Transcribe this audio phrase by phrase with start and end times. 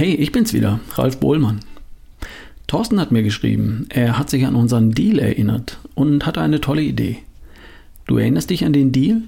[0.00, 1.60] Hey, ich bin's wieder, Ralf Bohlmann.
[2.66, 6.80] Thorsten hat mir geschrieben, er hat sich an unseren Deal erinnert und hatte eine tolle
[6.80, 7.18] Idee.
[8.06, 9.20] Du erinnerst dich an den Deal?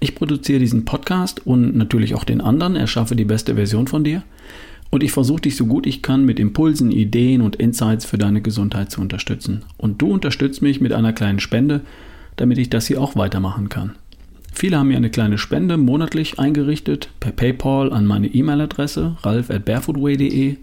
[0.00, 4.24] Ich produziere diesen Podcast und natürlich auch den anderen, erschaffe die beste Version von dir
[4.90, 8.42] und ich versuche dich so gut ich kann mit Impulsen, Ideen und Insights für deine
[8.42, 9.64] Gesundheit zu unterstützen.
[9.76, 11.82] Und du unterstützt mich mit einer kleinen Spende,
[12.34, 13.94] damit ich das hier auch weitermachen kann.
[14.58, 19.64] Viele haben mir eine kleine Spende monatlich eingerichtet per PayPal an meine E-Mail-Adresse ralf at
[19.64, 20.56] barefootway.de.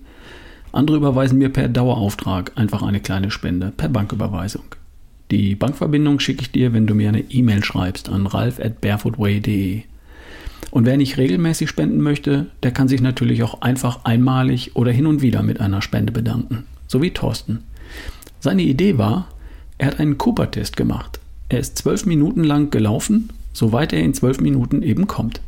[0.74, 4.66] Andere überweisen mir per Dauerauftrag einfach eine kleine Spende per Banküberweisung.
[5.32, 9.84] Die Bankverbindung schicke ich dir, wenn du mir eine E-Mail schreibst an ralf at barefootway.de.
[10.72, 15.06] Und wer nicht regelmäßig spenden möchte, der kann sich natürlich auch einfach einmalig oder hin
[15.06, 16.66] und wieder mit einer Spende bedanken.
[16.88, 17.64] So wie Thorsten.
[18.42, 19.30] Seine Idee war,
[19.78, 21.22] er hat einen Cooper-Test gemacht.
[21.48, 25.42] Er ist zwölf Minuten lang gelaufen soweit er in zwölf Minuten eben kommt.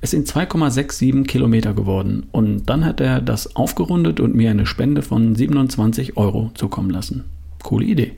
[0.00, 5.02] Es sind 2,67 Kilometer geworden und dann hat er das aufgerundet und mir eine Spende
[5.02, 7.24] von 27 Euro zukommen lassen.
[7.62, 8.12] Coole Idee.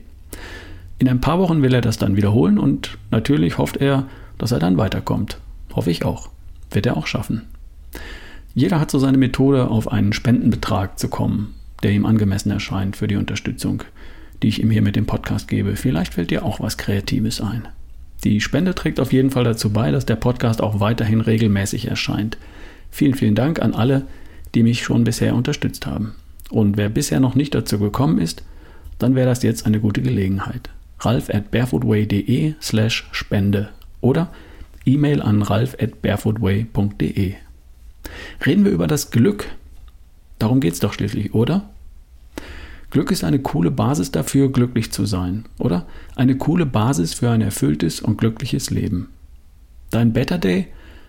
[0.99, 4.05] In ein paar Wochen will er das dann wiederholen und natürlich hofft er,
[4.37, 5.39] dass er dann weiterkommt.
[5.73, 6.29] Hoffe ich auch.
[6.69, 7.41] Wird er auch schaffen.
[8.53, 13.07] Jeder hat so seine Methode, auf einen Spendenbetrag zu kommen, der ihm angemessen erscheint für
[13.07, 13.83] die Unterstützung,
[14.43, 15.75] die ich ihm hier mit dem Podcast gebe.
[15.75, 17.67] Vielleicht fällt dir auch was Kreatives ein.
[18.23, 22.37] Die Spende trägt auf jeden Fall dazu bei, dass der Podcast auch weiterhin regelmäßig erscheint.
[22.91, 24.03] Vielen, vielen Dank an alle,
[24.53, 26.13] die mich schon bisher unterstützt haben.
[26.49, 28.43] Und wer bisher noch nicht dazu gekommen ist,
[28.99, 30.69] dann wäre das jetzt eine gute Gelegenheit.
[30.99, 33.69] ralf at barefootway.de slash Spende
[34.01, 34.31] oder
[34.85, 37.33] E-Mail an ralf at barefootway.de.
[38.45, 39.45] Reden wir über das Glück.
[40.37, 41.69] Darum geht es doch schließlich, oder?
[42.91, 45.85] Glück ist eine coole Basis dafür, glücklich zu sein, oder?
[46.17, 49.07] Eine coole Basis für ein erfülltes und glückliches Leben.
[49.91, 50.67] Dein Better Day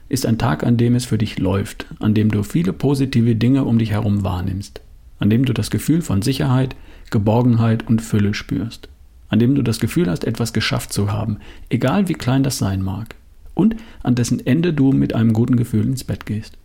[0.08, 3.64] ist ein Tag, an dem es für dich läuft, an dem du viele positive Dinge
[3.64, 4.80] um dich herum wahrnimmst,
[5.18, 6.76] an dem du das Gefühl von Sicherheit,
[7.10, 8.88] Geborgenheit und Fülle spürst,
[9.28, 12.82] an dem du das Gefühl hast, etwas geschafft zu haben, egal wie klein das sein
[12.82, 13.16] mag,
[13.54, 13.74] und
[14.04, 16.56] an dessen Ende du mit einem guten Gefühl ins Bett gehst.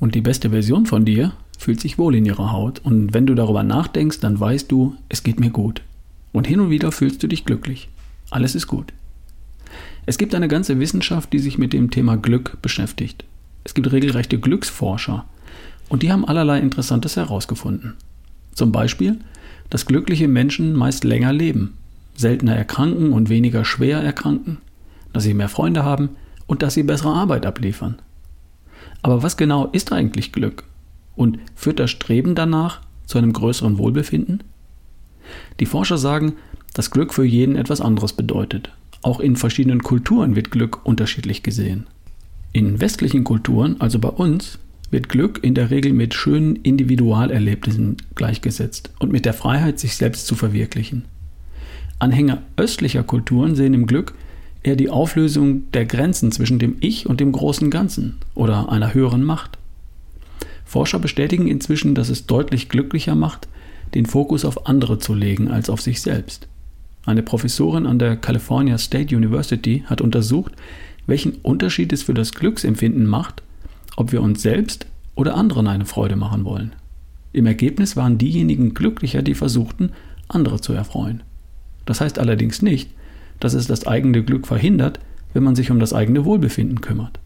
[0.00, 3.34] Und die beste Version von dir fühlt sich wohl in ihrer Haut und wenn du
[3.34, 5.82] darüber nachdenkst, dann weißt du, es geht mir gut.
[6.32, 7.90] Und hin und wieder fühlst du dich glücklich.
[8.30, 8.94] Alles ist gut.
[10.06, 13.24] Es gibt eine ganze Wissenschaft, die sich mit dem Thema Glück beschäftigt.
[13.62, 15.26] Es gibt regelrechte Glücksforscher
[15.90, 17.94] und die haben allerlei Interessantes herausgefunden.
[18.54, 19.18] Zum Beispiel,
[19.68, 21.74] dass glückliche Menschen meist länger leben,
[22.16, 24.56] seltener erkranken und weniger schwer erkranken,
[25.12, 26.08] dass sie mehr Freunde haben
[26.46, 27.98] und dass sie bessere Arbeit abliefern.
[29.02, 30.64] Aber was genau ist eigentlich Glück?
[31.20, 34.42] Und führt das Streben danach zu einem größeren Wohlbefinden?
[35.60, 36.36] Die Forscher sagen,
[36.72, 38.70] dass Glück für jeden etwas anderes bedeutet.
[39.02, 41.86] Auch in verschiedenen Kulturen wird Glück unterschiedlich gesehen.
[42.54, 44.60] In westlichen Kulturen, also bei uns,
[44.90, 50.26] wird Glück in der Regel mit schönen Individualerlebnissen gleichgesetzt und mit der Freiheit, sich selbst
[50.26, 51.04] zu verwirklichen.
[51.98, 54.14] Anhänger östlicher Kulturen sehen im Glück
[54.62, 59.22] eher die Auflösung der Grenzen zwischen dem Ich und dem großen Ganzen oder einer höheren
[59.22, 59.59] Macht.
[60.70, 63.48] Forscher bestätigen inzwischen, dass es deutlich glücklicher macht,
[63.96, 66.46] den Fokus auf andere zu legen als auf sich selbst.
[67.04, 70.52] Eine Professorin an der California State University hat untersucht,
[71.08, 73.42] welchen Unterschied es für das Glücksempfinden macht,
[73.96, 74.86] ob wir uns selbst
[75.16, 76.72] oder anderen eine Freude machen wollen.
[77.32, 79.90] Im Ergebnis waren diejenigen glücklicher, die versuchten,
[80.28, 81.24] andere zu erfreuen.
[81.84, 82.90] Das heißt allerdings nicht,
[83.40, 85.00] dass es das eigene Glück verhindert,
[85.32, 87.19] wenn man sich um das eigene Wohlbefinden kümmert.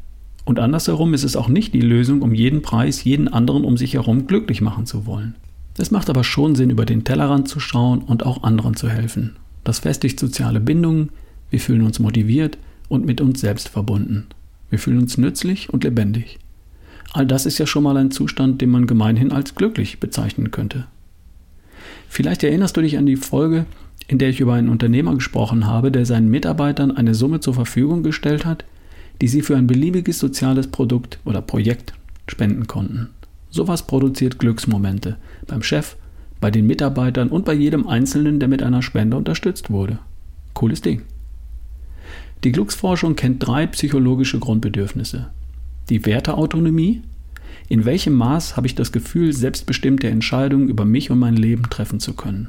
[0.44, 3.94] Und andersherum ist es auch nicht die Lösung, um jeden Preis jeden anderen um sich
[3.94, 5.36] herum glücklich machen zu wollen.
[5.78, 9.36] Es macht aber schon Sinn, über den Tellerrand zu schauen und auch anderen zu helfen.
[9.64, 11.10] Das festigt soziale Bindungen,
[11.50, 14.26] wir fühlen uns motiviert und mit uns selbst verbunden.
[14.70, 16.38] Wir fühlen uns nützlich und lebendig.
[17.12, 20.86] All das ist ja schon mal ein Zustand, den man gemeinhin als glücklich bezeichnen könnte.
[22.08, 23.66] Vielleicht erinnerst du dich an die Folge,
[24.06, 28.02] in der ich über einen Unternehmer gesprochen habe, der seinen Mitarbeitern eine Summe zur Verfügung
[28.02, 28.64] gestellt hat,
[29.20, 31.94] die sie für ein beliebiges soziales Produkt oder Projekt
[32.26, 33.10] spenden konnten.
[33.50, 35.16] Sowas produziert Glücksmomente
[35.46, 35.96] beim Chef,
[36.40, 39.98] bei den Mitarbeitern und bei jedem Einzelnen, der mit einer Spende unterstützt wurde.
[40.52, 41.02] Cooles Ding.
[42.42, 45.30] Die Glücksforschung kennt drei psychologische Grundbedürfnisse.
[45.88, 47.02] Die Werteautonomie,
[47.68, 52.00] in welchem Maß habe ich das Gefühl, selbstbestimmte Entscheidungen über mich und mein Leben treffen
[52.00, 52.48] zu können.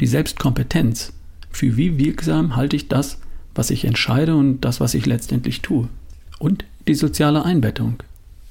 [0.00, 1.12] Die Selbstkompetenz,
[1.50, 3.18] für wie wirksam halte ich das,
[3.54, 5.88] was ich entscheide und das, was ich letztendlich tue.
[6.38, 8.02] Und die soziale Einbettung.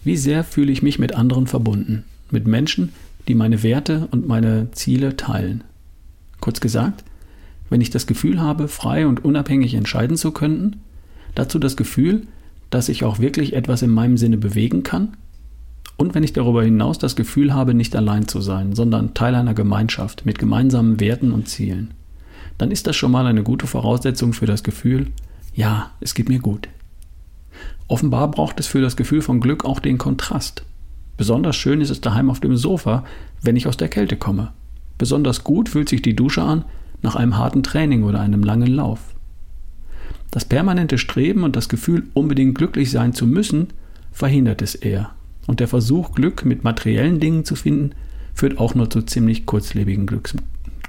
[0.03, 2.93] Wie sehr fühle ich mich mit anderen verbunden, mit Menschen,
[3.27, 5.63] die meine Werte und meine Ziele teilen.
[6.39, 7.03] Kurz gesagt,
[7.69, 10.81] wenn ich das Gefühl habe, frei und unabhängig entscheiden zu können,
[11.35, 12.27] dazu das Gefühl,
[12.69, 15.17] dass ich auch wirklich etwas in meinem Sinne bewegen kann
[15.97, 19.53] Und wenn ich darüber hinaus das Gefühl habe, nicht allein zu sein, sondern Teil einer
[19.53, 21.93] Gemeinschaft mit gemeinsamen Werten und Zielen,
[22.57, 25.07] dann ist das schon mal eine gute Voraussetzung für das Gefühl,
[25.53, 26.69] ja, es geht mir gut.
[27.87, 30.63] Offenbar braucht es für das Gefühl von Glück auch den Kontrast.
[31.17, 33.03] Besonders schön ist es daheim auf dem Sofa,
[33.41, 34.53] wenn ich aus der Kälte komme.
[34.97, 36.65] Besonders gut fühlt sich die Dusche an
[37.01, 38.99] nach einem harten Training oder einem langen Lauf.
[40.29, 43.67] Das permanente Streben und das Gefühl, unbedingt glücklich sein zu müssen,
[44.11, 45.11] verhindert es eher.
[45.47, 47.91] Und der Versuch, Glück mit materiellen Dingen zu finden,
[48.33, 50.35] führt auch nur zu ziemlich kurzlebigen Glücks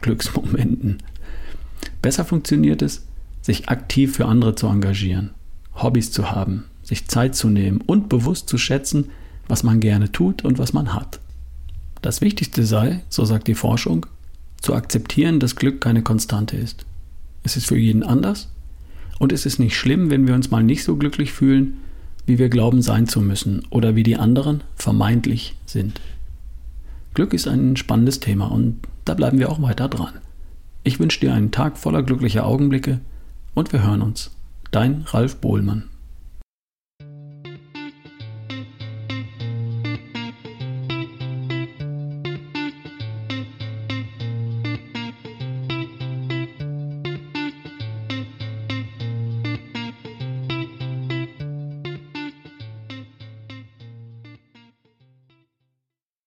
[0.00, 0.99] Glücksmomenten.
[2.00, 3.06] Besser funktioniert es,
[3.40, 5.31] sich aktiv für andere zu engagieren,
[5.75, 9.11] Hobbys zu haben, sich Zeit zu nehmen und bewusst zu schätzen,
[9.49, 11.20] was man gerne tut und was man hat.
[12.00, 14.06] Das Wichtigste sei, so sagt die Forschung,
[14.61, 16.87] zu akzeptieren, dass Glück keine Konstante ist.
[17.43, 18.49] Es ist für jeden anders
[19.19, 21.78] und es ist nicht schlimm, wenn wir uns mal nicht so glücklich fühlen,
[22.26, 26.00] wie wir glauben sein zu müssen oder wie die anderen vermeintlich sind.
[27.14, 30.14] Glück ist ein spannendes Thema und da bleiben wir auch weiter dran.
[30.84, 33.00] Ich wünsche dir einen Tag voller glücklicher Augenblicke
[33.55, 34.32] und wir hören uns.
[34.73, 35.91] Dein Ralf Bohlmann.